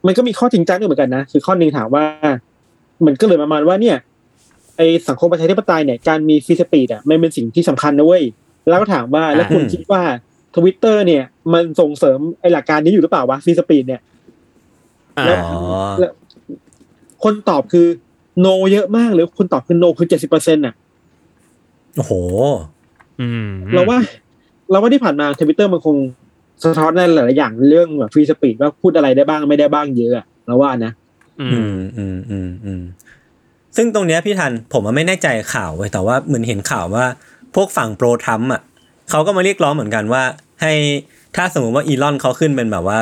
[0.06, 2.04] มันก็มีข้อจริงจังด้วยเหมือนกันนะคือข้อหนึ่งถามว่า
[3.06, 3.96] มันก็เลยประมาณว่าเนี่ย
[4.76, 8.22] ไอสังคมประชาธิปไตยเนี่ยการมีฟรีสปีดอะมันเป็นสิ่งที่สำคัญนะเว้ย
[8.68, 10.02] แล้วก็ถามว่าแล้วคุณอ่าคิดว่า
[10.56, 14.00] ทวิตเตอร์เนี่ย มันส่งเสริมไอหลักการนี้อยู่หรือเปล่าวะ free speech เนี่ย
[15.18, 15.60] อ่าแล้วอ๋อ
[15.98, 16.12] แล้ว
[17.22, 17.86] คนตอบคือ
[18.44, 20.74] no เยอะมากหรือคนตอบคือ no คือเจ็ดสิบเปอร์เซ็นต์อะ
[21.96, 22.12] โอ้โห
[23.20, 23.98] อืมเราว่า
[24.70, 25.96] เราว่าที่ผ่านมาทวิตเตอร์มันคง
[26.64, 30.92] สะท้อนในหลายๆอย่างเรื่องแบบ free speech ว่าพูดอะไรได้บ้างไม่ได้บ้างเยอะอะเราว่านะ
[31.40, 32.82] อือืมมอืมอืมอืม
[33.76, 37.04] ซึ่งตรงเนี้ยพี่ทันผมอะไม่แน่ใจข่าวเว้ยแต่ว่าเหมือนเห็นข่าวว่า
[37.54, 38.60] พวกฝั่ง pro ทรัมป์อะ
[39.10, 40.22] เขาก็มาเรียกร้องเหมือนกันว่า
[40.62, 40.72] ให้
[41.36, 42.98] ถ้าสมมติว่าอีลอนเขาขึ้นเป็นแบบว่า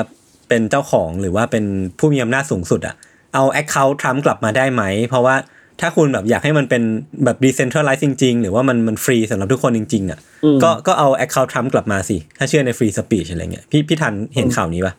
[0.48, 1.64] เป็นเจ้าของหรือว่าเป็น
[1.98, 2.94] ผู้มีอำนาจสูงสุดอะ
[3.34, 5.36] เอา account ทรัมป์กลับมาได้ไหม เพราะว่า
[5.80, 6.82] ถ้าคุณแบบอยากให้มันเป็น
[7.24, 14.94] แบบ decentralized จริง ๆ หรือว่ามันมันฟรีสำหรับทุกคนจริง ๆอะอืมก็ก็เอา account ทรัมป์กลับมาสิ ถ้าเชื่อใน free speech อะไรเงี้ยพี่พี่ทันเห็นข่าวนี้ปะ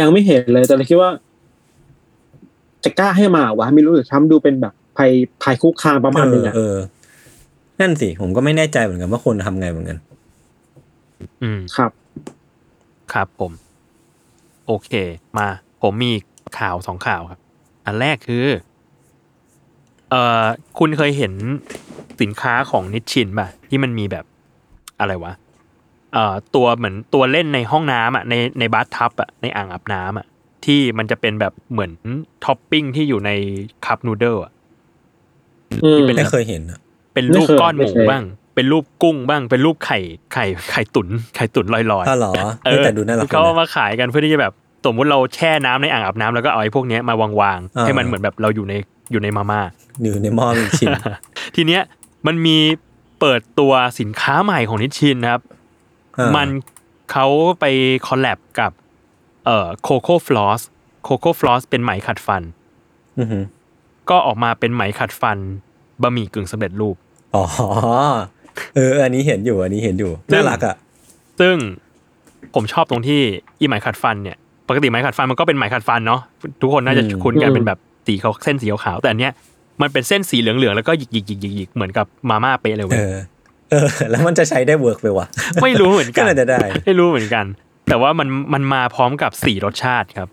[0.00, 1.10] ยังไม่เห็นเลยแต่เราคิดว่า
[2.84, 5.10] จะกล้าให้มาวะไม่รู้หรือทำดูเป็นแบบภัย
[5.42, 6.76] ภัยคุกคามประมาณหนึงเออะอเออ
[7.80, 9.98] นั่นสิ ผมก็ไม่แน่ใจเหมือนกันว่าคนทำไงเหมือนกัน
[11.42, 11.92] อืมครับ
[13.12, 13.52] ครับผม
[14.66, 14.90] โอเค
[15.38, 15.48] มา
[15.82, 16.12] ผมมี
[16.58, 17.40] ข่าวสองข่าวครับ
[17.86, 18.46] อันแรกคือ
[20.10, 20.44] เอ่อ
[20.78, 21.32] คุณเคยเห็น
[22.20, 24.24] สินค้าของนิชชินป่ะ ที่มันมีแบบ
[25.00, 25.32] อะไรวะ
[26.12, 30.26] เอ่อ ตัวเหมือนตัวเล่นในห้องน้ำอะในในบาร์ทับอะในอ่างอาบน้ำอะ
[30.64, 31.92] ที่มันจะเป็นแบบเหมือน
[32.44, 33.30] ท็อปปิ้งที่อยู่ใน
[33.86, 34.52] Cup Noodle อะ
[35.82, 36.80] อืมที่เป็นไม่เคยเห็นอะ
[37.20, 39.98] เป็นรูปไม่เคยก้อนหมูไม่เคยบ้าง เป็นรูปกุ้งบ้าง เป็นรูปไข่
[40.32, 42.32] ไข่ไข่ตุนไข่ตุนลอยๆอ้าวเหรอ
[42.64, 44.52] เอเฮ้ยอแต่ดูน่ารักเขาเอานะมาขายกันเพื่อที่จะแบบ
[44.86, 48.74] สมมติเราแช่น้ำในอ่างอาบน้ำแล้วก็เอาไอ้พวกเนี้ยมาวางอ่าๆให้มันเหมือนแบบเราอยู่ใน
[49.12, 49.60] อยู่ในมาม่า
[50.02, 50.92] อยู่ในหม้อเป็นชิ้น
[51.56, 51.82] ทีเนี้ย
[52.26, 52.56] มันมี
[53.20, 55.42] เปิดตัวสินค้าใหม่ของนิชชินนะครับ
[56.18, 56.48] อ่ามัน
[57.12, 57.26] เขา
[57.60, 57.64] ไป
[58.06, 58.72] คอลแลบกับ
[59.46, 60.60] เอ่อโคโค่ฟลอส
[61.04, 62.42] โคโค่ฟลอสเป็นไหมขัดฟัน
[63.18, 63.44] อือหือ
[64.10, 65.38] ก็ออกมาเป็นไหมขัดฟัน
[66.02, 66.96] บะหมี่กึ่งสำเร็จรูป
[67.34, 67.44] อ๋อ
[68.76, 70.76] เออ อันนี้เห็นอยู่ อันนี้เห็นอยู่ซึ่งน่ารักอะ
[71.40, 71.56] ซึ่ง
[72.54, 73.20] ผมชอบตรงที่
[73.60, 74.36] อีไหมขัดฟันเนี่ย
[74.68, 76.20] ปกติไหมขัดฟันมันก็เป็นไหมขัดฟันเนาะ
[76.62, 79.32] ทุกคนน่าจะอืมคุ้นกันอืมเป็นแบบสีเขาเส้นสีขาวๆแต่อันเนี้ย
[79.82, 83.16] มันเป็นเส้นสีเหลืองๆแล้วก็หยิกหยิกหยิกหยิกหยิกเหมือนกับมาม่าเป๊ะเลยเอเว้ยอ
[83.70, 85.26] เออ แล้วมันจะใช้ได้ work ไปวะ
[85.62, 87.44] ไม่รู้เหมือนกัก็นน่าจะได้ ไม่รู้เหมือนกัน
[87.88, 90.28] แต่ว่ามันมันมาพร้อมกับสี่รสชาติครับ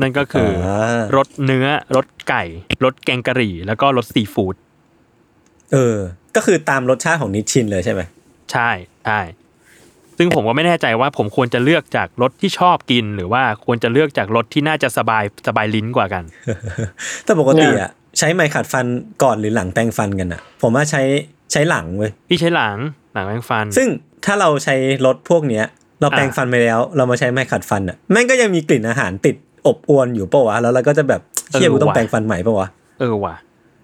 [0.00, 2.44] นั่นก็คืออารสเนื้อรสไก่
[2.84, 4.54] รสแกงกะหรี่ แล้วก็รสซีฟู้ด
[5.72, 5.96] เออ
[6.36, 8.00] ก็คือตามรสชาติของนิชชินเลยใช่ไหม
[8.52, 8.70] ใช่
[9.06, 9.20] ใช่
[10.18, 16.24] ซึ่งผมก็ไม่แน่ใจว่าผมควรจะเลือกจากรสที่ชอบกิน หรือว่าควรจะเลือกจากรสที่น่าจะสบายสบายลิ้นกว่ากัน
[17.24, 18.86] แต่ปกติอะใช้ไม้ขัดฟัน
[19.22, 21.02] ก่อนหรือหลังแปรงฟันกันอะ ผมว่าใช้
[21.52, 22.76] ใช้หลังเว้ยพี่ใช้หลัง
[23.12, 23.88] หลังแปรงฟัน ซึ่ง
[24.24, 24.74] ถ้าเราใช้
[25.06, 25.64] รสพวกเนี้ย
[26.00, 31.20] เราแปรงฟันไปแล้ว เรามาใช้ไม้ขัดฟันอะแม่งก็ยังมีกลิ่นอาหารติดอบอวลอยู่ปะวะแล้วเราก็จะแบบ
[31.52, 32.68] เชี่ยเออกูต้องว่ะแปรงฟันใหม่ปะวะ
[33.00, 33.34] เออว่ะ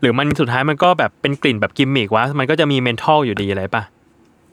[0.02, 3.82] หรือมันสุดท้ายมันก็แบบเป็นกลิ่นแบบกิมมิกวะมันก็จะมี menthol อยู่ดีอะไรปะ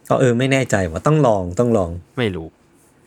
[0.09, 2.47] ก็เออไม่แน่ใจว่าต้องลองต้องลองไม่รู้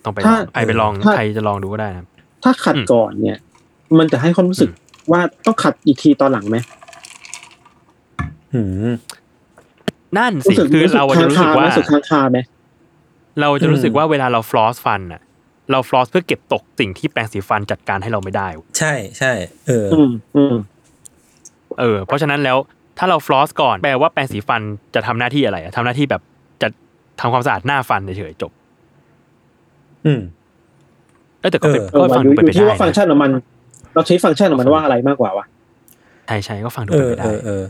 [0.04, 2.06] ต้องไปลถ้าองใครไปลองถ้าใครจะลองดูก็ได้นะครับ
[2.42, 3.38] ถ้าขัดอืมก่อนเนี่ย
[3.98, 4.70] มันจะให้ความรู้สึก
[5.12, 6.56] ว่าต้องขัดอีกทีตอนหลังไหม
[8.54, 8.92] หืม
[10.18, 12.38] นั่นสิรู้สึกคือเราจะรู้สึกว่ารู้สึกค้างคาไหม
[13.40, 15.22] เราจะรู้สึกว่าเวลาเราฟลอสฟันอะ
[15.70, 19.32] เราฟลอสเพื่อเก็บตกสิ่งที่แปรงสีฟันจัดการให้เราไม่ได้ ใช่ใช่
[19.66, 20.54] เอออืมอืม
[21.80, 22.58] เออเพราะฉะนั้นแล้ว
[22.98, 24.62] ถ้าเราฟลอสก่อนแปลว่าแปรงสีฟัน
[24.94, 26.22] จะทำหน้าที่อะไรอะทำหน้าที่แบบ
[26.62, 26.68] จะ
[27.20, 28.52] ทำความสะอาดหน้าฟันเฉยๆจบ
[30.06, 30.20] อืม
[31.40, 33.30] เออแต่ก็เป็นเออก็มาฟังอดูยู่เป็นอไปยู่ที่ได้ว่าฟังก์ชันะนของมัน
[33.94, 35.44] เราใช้ฟังก์ชันของมันว่าอะไรมากกว่าวะ
[36.26, 37.62] ใช่ใช่ก็ฟังดูเอเป็นอไปเอได้อเออ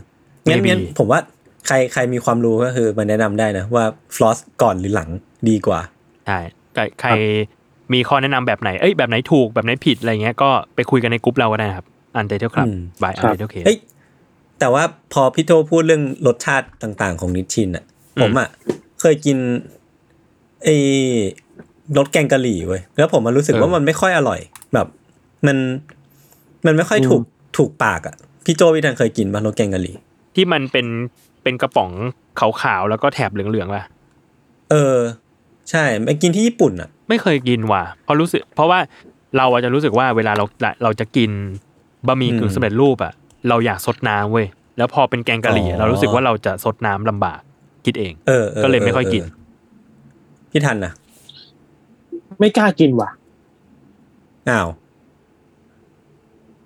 [0.49, 1.19] งั้น Maybe งั้นผมว่า
[1.67, 3.85] ใครใครมีความรู้ก็คือมาแนะนำได้นะว่า
[4.15, 5.09] ฟลอสก่อนหรือหลัง
[5.49, 5.79] ดีกว่า
[6.27, 6.39] ใช่
[6.73, 7.09] ใครใคร
[7.93, 13.77] มีข้อแนะนำแบบไหน เอ้ยแบบไหนถูกแบบไหนผิดอะไรเงี้ยก็ไปคุยกันในกลุ่มเราก็ได้นะครับ อันเดอร์ครับอืมบายอันครับเดอร์เคเอ้ย
[14.59, 17.83] แต่ว่าพอพี่โทพูดเรื่องรสชาติต่างๆ ของนิชชินอะ
[18.17, 18.49] อืมผมอะ
[19.01, 19.37] เคยกิน
[20.63, 20.75] ไอ้
[21.97, 24.39] รสแกงกะหรี่เว้ยแล้วผมมันรู้สึกว่ามันไม่ค่อยอร่อย
[24.73, 24.87] แบบ
[25.47, 25.57] มัน
[26.65, 27.21] มันไม่ค่อยถูก
[27.57, 29.95] ถูกปากอะพี่โจพี่ทันเคยกินป่ะรสแกงกะหรี่
[30.35, 30.87] ที่มันเป็น
[31.43, 31.91] เป็นกระป๋อง
[32.39, 33.83] ขาวๆแล้วก็แถบเหลืองๆป่ะ
[34.71, 34.97] เออ
[35.69, 38.79] ใช่ไปกินที่ญี่ปุ่นอะ ไม่เคยกินว่ะเพราะรู้สึก เพราะว่า
[39.37, 40.45] เราอาจจะรู้สึกว่าเวลาเรา
[40.83, 41.31] เราจะกิน
[42.07, 43.13] บะหมี่กึ่งสำเร็จรูปอะ
[43.49, 47.41] เราอยากซดน้ำเว้ยแล้วพอเป็นแกงกะหรี่อะอ๋อเรารู้สึกว่าเราจะซดน้ำลำบาก
[47.85, 49.23] คิดเองเออออก็เลยไม่ค่อยกิน
[50.49, 50.93] เพี่ทันนะ
[52.39, 53.09] ไม่กล้ากินว่ะ
[54.49, 54.67] อ้าว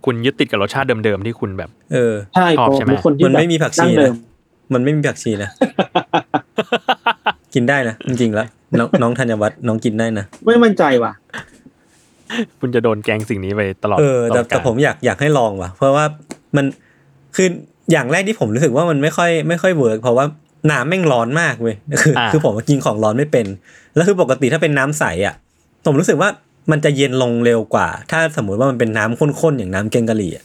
[0.06, 4.16] คุณยึดติดกับรสชาติเดิมๆที่คุณแบบ เออใช่ชอบผมใช่ไหมเป็นคนที่มันแบบไม่มีผักชีดั้งเดินะม
[4.74, 5.50] มันไม่มีผักชีนะ
[7.54, 8.48] กินได้นะจริงๆแล้ว
[8.80, 11.12] น้องน้องธัญวัฒน์น้องกินได้นะไม่มั่นใจว่ะ
[12.60, 16.06] คุณจะโดนแกงสิ่งนี้ไปตลอดเออแต่ละแต่กาลผมอยากอยากให้ลองว่ะ เพราะว่า
[16.56, 16.66] มัน
[17.36, 17.48] คือ
[17.92, 20.26] อย่างแรกที่ผมรู้สึกว่ามันไม่ค่อยไม่ค่อยเวิร์กเพราะว่า
[20.72, 23.46] น้ำแม่งร้อนมากเว้ยคืออาคือผมกินของร้อนไม่เป็น
[23.96, 25.36] แล้วคือปกติถ้าเป็นน้ำใสอะ
[25.86, 26.30] ผมรู้สึกว่า
[26.72, 30.44] มันจะเย็นลงเร็วกว่า ถ้าสมมุติว่ามันเป็นน้ำข้นๆอย่างน้ำแกงกะหรี่อะ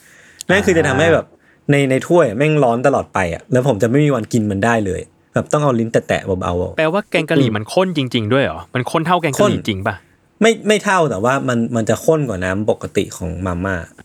[0.48, 1.26] นั่นคือจะทำให้แบบ
[1.70, 5.00] ในในถ้วยแม่งร้อนตลอดไปอะแล้วผมจะไม่มีวันกินมันได้เลย
[5.34, 9.94] แบบต้องเอาลิ้นแตะๆเบาๆแปลว่าแกงกะหรี่มันข้นจริง ๆด้วยเหรอมันข้นเท่าแกงกะหรี่ข้นจริงป่ะ
[10.40, 14.02] ไม่ไม่เท่าแต่ว่ามันมันจะข้นกว่าน้ำปกติของมาม่าอื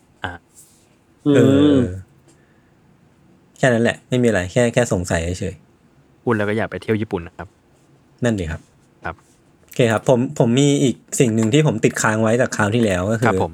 [1.36, 1.39] เอ
[1.75, 1.80] มอ
[3.58, 5.56] แค่นั้นแหละ ไม่มีอะไรแค่แค่สงสัยเฉย
[6.23, 8.62] คุณแล้วก็อยากไปเที่ยวญี่ปุ่นนะครับๆนั่นดีครับ
[9.06, 9.15] ครับ
[9.63, 13.51] โอเคครับ ผมผมมีอีกสิ่งหนึ่งที่ผมติดค้างไว้จากคราวที่แล้วก็คคืรับอผม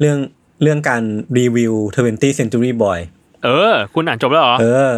[0.00, 0.18] เรื่อง
[0.62, 1.02] เรื่องการ
[1.38, 2.98] รีวิว 20th Century Boy
[3.44, 4.92] เออ คุณอ่านจบแล้วเหรอ เออ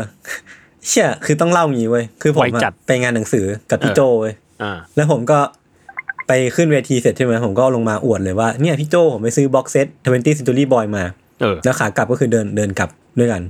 [0.87, 5.39] เชี่ยคือต้องเล่างี้เว้ยคือผมไวอะจัดไปงานหนังสือกับพี่เออโจเว้ย อ่า แล้วผมก็
[6.29, 11.15] ไปขึ้นเวทีเสร็จใช่ไหมผมก็ลงมาอวดเลยว่าเนี่ยพี่โจผมไปซื้อบ็อกเซต 20th Century Boy มาเออ
[11.65, 13.43] แล้วขากลับก็คือเดินเดินกลับด้วยกัน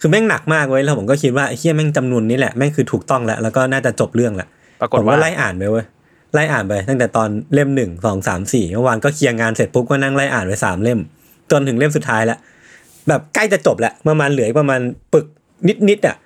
[0.00, 4.48] คือแม่งหนักมากเว้ยแล้วผมก็คิดว่าไอ้เฮียแม่งจำนวนนี้แหละแม่งคือถูกต้องแล้วแล้วก็น่าจะจบเรื่องแหละ
[4.80, 5.84] ปรากฏผมว่าก็ไล่อ่านไปเว้ย
[6.34, 10.98] ไล่อ่านไป ตั้งแต่ตอนเล่มหนึ่งสองสามสี่เมื่อวานก็เคลียร์งานเสร็จปุ๊บก็นั่งไล่อ่านไปสามเล่ม
[11.50, 12.38] จนถึงเล่มสุดท้ายแล้ว
[13.08, 14.80] แบบใกล้จะจบแล้วประมาณเหลืออีกประมาณ
[15.12, 15.26] ปึก
[15.68, 16.16] นิดนิดๆอะ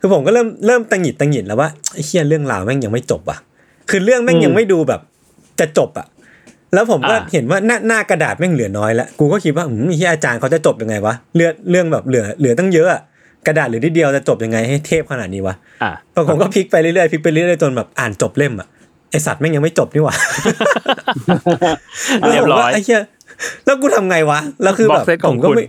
[0.00, 3.38] คือผมก็เริ่มเริ่มตังหงิดตังหงิดแล้วว่าไอ้เฮียเรื่องราวแม่งยังไม่จบอะ
[3.90, 5.00] คือเรื่องแม่งยังไม่ดูแบบ
[5.60, 6.06] จะจบอะ
[6.74, 13.00] แล้วผมก็อ่าเห็นว่าหน้าหน้ากระดาษแม่งเหลือน้อยแล้วกูก็คิดว่าอืมที่อาจารย์เขาจะจบยังไงวะเรื่องเรื่องแบบเหลือเหลือตั้งเยอะอะ
[13.46, 18.68] กระดาษเหลือนิดเดียวจะจบยังไงให้เทพขนาดนี้วะอ่าพอผมก็พลิกไปเรื่อยๆพลิกไปเรื่อยๆจนแบบอ่านจบเล่มอะ
[19.10, 20.16] ไอสัตว์แม่งยังไม่จบนี่หว่า
[22.30, 23.02] เรียบร้อยแล้วผมว่าไอ้เหี้ย
[23.64, 25.66] แล้วกูทำไงวะแล้วคือแบบ Box set ของผมก็คุณไม่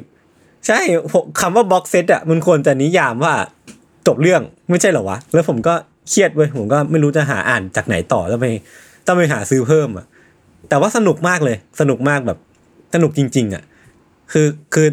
[0.67, 0.79] ใช่
[1.13, 3.33] ผมคำว่า boxset อะมันควรจะนิยามว่า
[4.07, 5.73] จบเรื่องไม่ใช่เหรอวะ แล้วผมก็
[6.09, 8.47] เครียดเว้ยผมก็ไม่รู้จะหาอ่านจากไหนต่อต้องไป
[9.07, 10.05] ต้องไปหาซื้อเพิ่มอะ
[10.69, 12.39] แต่ว่าสนุกมากเลย สนุกมากแบบ
[12.93, 13.63] สนุกจริง ๆ อะ
[14.31, 14.87] คือคือ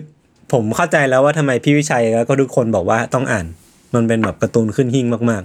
[0.52, 3.46] ผมเข้าใจแล้วว่าทำไมพี่วิชัยแล้วก็ทุกคนบอกว่าต้องอ่าน
[3.94, 5.42] มันเป็นแบบการ์ตูนขึ้นหิ่งมาก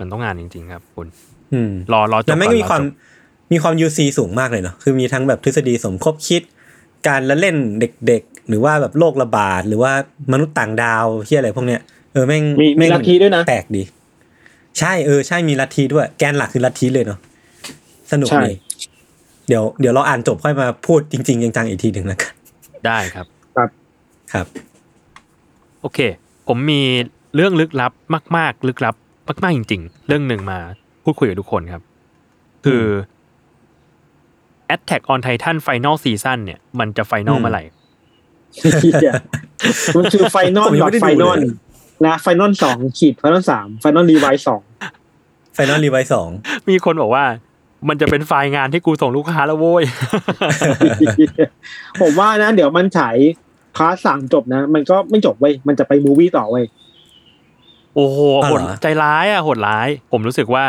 [0.00, 3.08] มันต้องงานจริง ๆ ครับ คุณๆอืมรอรอจบแล้วแม่งก่อนมีความรอจบ
[3.52, 6.42] มีความยูซีสูงมากเลยเนาะคือมีทั้งแบบทฤษฎีสมคบคิด
[7.08, 7.56] การละเล่น
[8.06, 9.92] เด็กๆ หรือว่าแบบโรคระบาดหรือว่า
[10.32, 11.80] มนุษย์ต่างดาวที่อะไรพวกเนี้ย
[12.12, 13.82] เออแม่งมีมีแม่งลัทธิด้วยนะแปลกดี
[14.78, 17.18] ใช่เออใช่มีลัทธิด้วย แกนหลักคือลัทธิเลยเนาะ
[18.12, 18.52] สนุกใช่ดี
[19.50, 22.32] เดี๋ยวเดี๋ยวเราอ่านจบค่อยมาพูดจริงๆจังๆอีกทีหนึ่งแล้วกัน
[22.86, 23.26] ได้ครับ
[24.32, 24.46] ครับ
[25.80, 25.98] โอเค
[26.48, 26.82] ผมมี
[27.34, 27.92] เรื่องลึกลับ
[28.36, 28.94] มาก ๆ ลึกลับ
[29.44, 30.58] มากๆจริง ๆ เรื่องหนึ่งมา
[31.04, 31.82] พูดคุยกับทุกคนครับ
[32.64, 32.84] คือ
[34.74, 37.62] Attack on Titan Final Season เนี่ยมันจะ final อืมเมื่อไหร่
[38.54, 39.14] เหี้ย
[39.96, 41.52] มันคือ final ผมยังไม่ได้ดู final เลย
[42.06, 44.62] นะ final สองขีด final สาม final revise สอง
[45.54, 46.28] final revise สอง
[46.68, 47.24] มีคนบอกว่า
[47.88, 49.84] มันจะเป็นไฟล์งานที่กูส่งลูกค้าแล้วโว้ย
[52.00, 53.16] ผมว่านะ เดี๋ยวมันฉาย
[53.76, 56.64] part สามจบนะ มันก็ไม่จบเว้ย มันจะไป movie ต่อเว้ย
[57.94, 60.64] โอ้โหอ๋อโหเหดรอใจร้ายอะโหดร้าย ผมรู้สึกว่า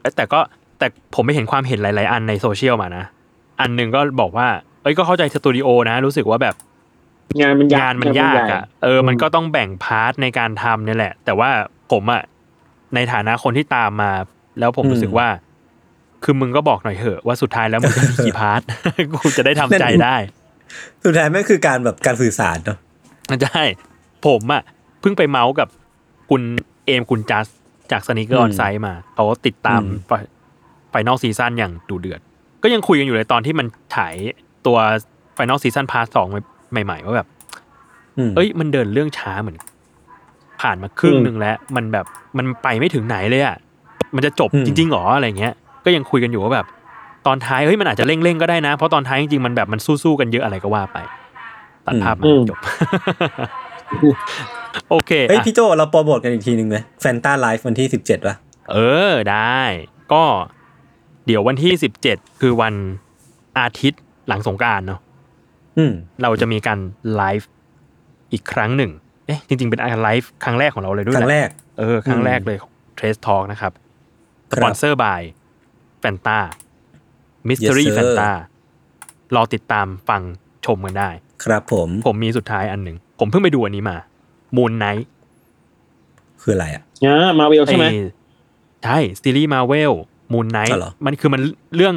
[0.00, 0.40] เอ้ยแต่ก็
[0.78, 3.04] แต่ผมไม่เห็นความเห็นหลาย ๆ อันในโซเชียลมานะ
[3.60, 4.48] อันหนึ่งก็บอกว่า
[4.82, 6.54] เอ้ยก็เข้าใจสตูดิโอนะ รู้สึกว่าแบบ
[7.40, 11.50] งานมันยากงานมันยากใหญ่อะเออ มันก็ต้องแบ่ง part ในการทำเนี่ยแหละ แต่ว่า
[11.92, 12.22] ผมอะ
[12.94, 14.10] ในฐานะคนที่ตามมา
[14.58, 15.26] แล้วผมอืมรู้สึกว่า
[16.24, 18.60] คือมึงก็บอกหน่อยเหอะว่าสุดท้ายแล้วมึงจะมีกี่ part
[19.12, 20.16] กูจะได้ทำใจได้
[21.04, 22.78] สุดท้ายแม่งคือการแบบการสื่อสารเนาะ
[23.42, 23.62] ใช่
[24.26, 24.62] ผมอะ
[25.00, 25.68] เพิ่งไปเมาส์กับ
[26.30, 26.42] คุณ
[26.86, 27.46] เอมคุณจัส
[27.90, 29.80] จากสนิเกอร์ออนไซด์มาเขาติดตาม
[30.90, 32.20] final season อย่างดูเดือด
[32.62, 34.14] ก็ยังคุยกันอยู่เลยตอนที่มันฉาย
[34.66, 34.78] ตัว
[35.34, 36.28] final season part สอง
[36.70, 37.28] ใหม่ ๆ ว่าแบบ
[38.18, 39.58] อืมเอ้ย มันเดินเรื่องช้าเหมือน
[40.60, 42.06] ผ่านมาครึ่งอืมหนึ่งแล้ว มันแบบ
[42.38, 43.56] มันไปไม่ถึงไหนเลยอะ
[44.14, 46.66] มันจะจบจริงๆหรออะไรเงี้ย ก็ยังคุยกันอยู่ว่าแบบ
[47.26, 50.98] ตอนท้ายเฮ้ยมันอาจจะเร่งๆก็ได้นะ เพราะตอนท้ายจริงๆมันแบบมันสู้ๆกันเยอะอะไรก็ว่าไป
[51.86, 52.58] ตัดภาพมาจบ
[54.90, 58.34] โอเคเฮ้ยอะพี่โจเราโปรโมทกันอีกทีหนึ่งไหมแฟนต้าไลฟ์วันที่สิบเจ็ดป่ะ
[58.72, 58.76] เอ
[59.10, 59.62] อได้
[60.12, 60.22] ก็
[61.26, 62.74] เดี๋ยววันที่สิบเจ็ดคือวัน
[63.58, 65.00] อาทิตย์หลังสงกรานต์เนาะ
[65.78, 65.92] อืม
[66.22, 66.78] เราจะมีการ
[67.14, 67.48] ไลฟ์
[68.32, 68.90] อีกครั้งหนึ่ง
[69.26, 73.72] เอ๊ะจริง ๆ เป็นการไลฟ์ครั้งแรกของเราเลยด้วยครั้งแรกแหละ เออ ครั้งแรกเลยของ Trace Talk นะครับ
[74.52, 75.22] sponsored by
[76.02, 76.38] แฟนต้า
[77.48, 77.96] Mystery Yes, sir.
[77.96, 78.30] แฟนตา
[79.34, 80.22] รอติดตามฟัง
[80.66, 81.10] ชมกันได้
[81.44, 83.96] ครับผม ผมมีสุดท้ายอันหนึ่ง ผมเพิ่งไปดูอันนี้มา
[84.56, 85.04] Moon Knight
[86.42, 87.94] คืออะไรอะอ่ามาเวลใช่ไหมไอ้
[88.84, 89.92] ใช่ซีรีส์มาเวล
[90.32, 91.40] มูนไนท์อ๋อเหรอมันคือมัน
[91.76, 91.94] เรื่อง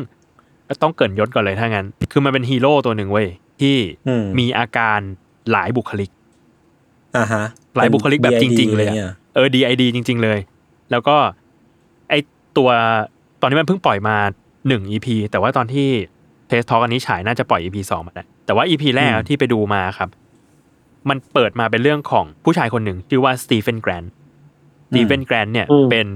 [0.82, 3.28] ต้องเกรินยศก่อนเลยถ้างั้น คือมันเป็นฮีโร่ตัวหนึ่งเว้ย
[3.62, 5.00] ที่อืมมีอาการ
[5.52, 6.12] หลายบุคลิก
[7.18, 10.40] อ่าฮะหลายบุคลิกแบบจริง ๆ เลยอะอะเออ DID จริง ๆ เลย
[10.92, 11.18] แล้วก็
[12.10, 12.14] ไอ
[12.58, 13.15] ตัวต
[13.46, 14.18] อนนี้มันเพิ่งปล่อยมา
[14.68, 15.88] หนึ่ง EP แต่ว่าตอนที่
[16.48, 20.10] Trace Talk อันนี้ฉายน่าจะปล่อย EP สองมาแล้วแต่ว่า EP แรกที่ไปดูมาครับ
[21.10, 24.04] มันเปิดมาเป็นเรื่องของผู้ชายคนหนึ่งชื่อว่าสตีเวนแกรนท์
[24.90, 26.08] สตีเวนแกรนท์เนี่ยอืมเป็น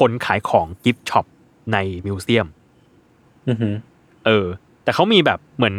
[0.00, 1.26] คนขายของ gift shop
[1.72, 1.76] ใน
[2.06, 2.46] museum
[3.48, 3.74] อือหือ
[4.26, 4.46] เออ
[4.84, 5.74] แต่เขามีแบบเหมือน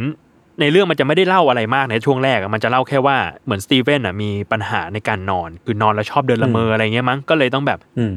[0.61, 8.13] ในเรื่องมันจะไม่ได้เล่าอะไรมากในช่วงแรกอะมันจะเล่าแค่ว่าเหมือนสตีเฟนอะมีปัญหาในการนอน คือนอนแล้วชอบเดินละเมออะไรเงี้ยมั้งก็เลยต้องแบบอืม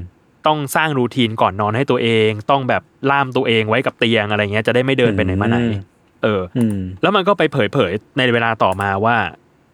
[0.46, 5.72] ต้องสร้างรูทีนก่อนนอนให้ตัวเอง ต้องแบบล่ามตัวเองไว้กับเตียงอะไรเงี้ยจะได้ไม่เดินไปไหนมาไหนอืม
[6.22, 9.16] เอออืมแล้วมันก็ไปเผยเผยในเวลาต่อมาว่า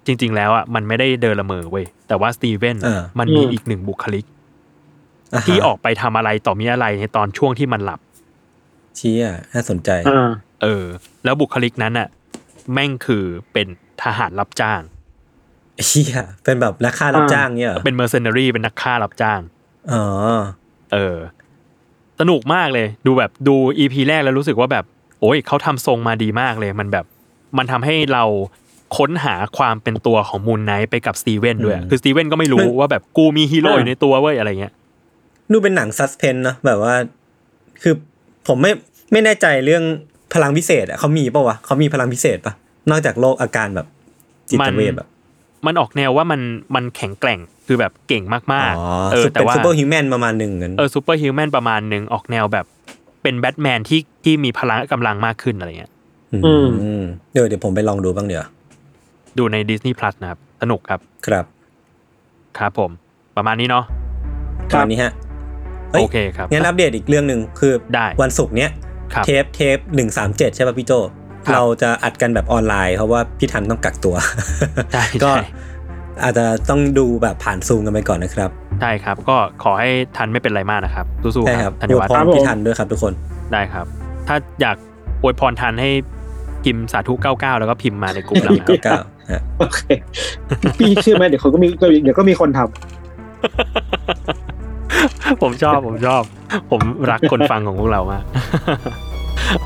[0.07, 8.00] จริง ๆ แล้วอะมันไม่ได้เดินละเมอเว้ยแต่ว่าสตีเวนเออมันมีอืมอีกหนึ่งบุคลิกาฮะที่ออกไปทำอะไรต่อมีอะไรในตอนช่วงที่มันหลับ
[8.96, 10.31] เชี้อะน่าสนใจอ่า
[10.62, 10.85] เออ
[11.24, 12.09] แล้วบุคลิกนั้นอะ
[12.72, 13.66] แม่งคือเป็น
[14.03, 14.81] ทหารรับจ้าง
[15.87, 19.40] เชี่ยเป็นแบบนักฆ่ารับอ่าจ้างเนี่ยเหรอเป็นเมอร์เซน a รีเป็นนักฆ่ารับจ้าง
[19.92, 20.05] อ๋อ
[20.92, 21.16] เออ
[22.20, 24.85] สนุกมากเลย ดูแบบดู EP แรกแล้วรู้สึกว่าแบบ
[25.20, 27.05] โอ้ยเขาทำทรงมาดีมากเลย มันแบบ
[27.59, 28.25] มันทำให้เรา
[28.97, 34.73] ค้นหาความเป็นตัวของ Moon Knight ไปกับสตีเวนด้วยอืมคือสตีเวนก็ไม่รู้มันว่าแบบกูมีฮีโร่อ่าอยู่ในตัวเว้ยอะไรเงี้ย
[35.53, 36.94] ดูเป็นหนัง suspense เนอะแบบว่า
[37.83, 37.94] คือ
[38.49, 38.73] ผมไม่
[39.12, 39.85] ไม่แน่ใจเรื่อง
[40.35, 42.55] พลังพิเศษอะเขามีปะวะเขามีพลังพิเศษปะ
[42.90, 43.87] นอกจากโรคอาการแบบ
[44.49, 45.09] จิตเวชแบบ
[45.66, 46.40] มันออกแนวว่ามัน
[46.74, 48.42] มันแข็งแกร่งคือแบบเก่งมาก
[48.79, 52.66] อ๋อๆเออสุดแต่เป็นว่า superhuman ประมาณหนึ่งกันเออ superhuman ประมาณหนึ่งออกแนวแบบ
[53.22, 55.92] เป็นแบทแมนที่ที่มีพลังกำลังมากขึ้นอะไรเงี้ย
[56.44, 56.66] อืม
[57.00, 58.44] มเดี๋ยวเดี๋ยวผมไปลองดูบ้างเดี๋ยว
[59.38, 61.44] ดูใน Disney Plus นะครับ สนุกครับ ครับ
[62.59, 62.90] ครับผม
[63.37, 63.85] ประมาณนี้เนาะ
[64.72, 65.12] ครับตอนนี้ฮะ
[65.94, 68.70] ฮ้ยโอเคครับงั้นอัปเดตอีกเรื่องหนึ่งคือได้วันศุกร์เนี้ย
[69.14, 74.14] ครับเทปเทปหนึ่งสามเจ็ดใช่ป่ะพี่โจครับ เราจะอัดกันแบบออนไลน์เพราะว่าพี่ทันต้องกักตัว
[74.92, 75.44] ใช่ก็ใช่
[76.22, 83.12] อาจจะต้องดูแบบผ่านซูมกันไปก่อนนะครับใช่ครับก็ขอให้ทันไม่เป็นไรมากนะครับสู้ใช่ๆคครัรับบธัญอวยวัฒพรน์พี่ทันด้วยครับทุกคน
[83.52, 83.87] ได้ครับ
[84.28, 84.76] ถ้าอยาก
[85.22, 85.90] อวยพรทันให้
[86.64, 88.98] พิมพ์สาธุ 99 แล้วก็พิมพ์มาในกลุ่มเรานะครับเก้า
[89.30, 89.80] ฮะโอเค
[90.78, 91.66] พี่เชื่อไหมเดี๋ยวเขาก็มี
[92.02, 92.68] เดี๋ยวก็มีคนทำ
[95.42, 96.22] ผมชอบผมชอบ
[96.70, 96.80] ผม
[97.11, 98.22] รักคนฟังของพวกเรามาก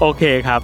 [0.00, 0.60] โอเคครับ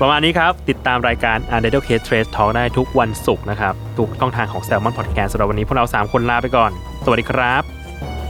[0.00, 3.74] ประมาณนี้ครับ ติดตามรายการ u n d e r t a l e Case Trace Talk ได้ทุกวันศุกร์นะครับ
[3.98, 6.70] ทุกช่องทางของ Salmon Podcast สำหรับวันนี้พวกเรา 3 คนลาไปก่อน
[7.04, 7.62] สวัสดีครับ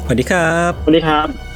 [0.04, 1.47] สวัสดีครับ สวัสดีครับ